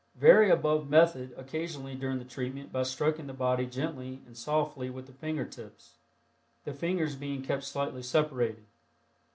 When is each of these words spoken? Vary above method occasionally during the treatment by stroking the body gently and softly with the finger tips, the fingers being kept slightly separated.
Vary 0.15 0.49
above 0.49 0.89
method 0.89 1.31
occasionally 1.37 1.93
during 1.93 2.17
the 2.17 2.25
treatment 2.25 2.71
by 2.71 2.81
stroking 2.81 3.27
the 3.27 3.33
body 3.33 3.67
gently 3.67 4.23
and 4.25 4.35
softly 4.35 4.89
with 4.89 5.05
the 5.05 5.13
finger 5.13 5.45
tips, 5.45 5.97
the 6.63 6.73
fingers 6.73 7.15
being 7.15 7.43
kept 7.43 7.63
slightly 7.63 8.01
separated. 8.01 8.65